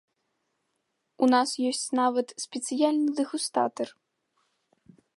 У 1.25 1.29
нас 1.33 1.49
ёсць 1.71 1.83
нават 2.01 2.27
спецыяльны 2.47 3.09
дэгустатар. 3.23 3.89